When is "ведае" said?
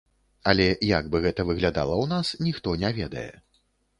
3.01-3.29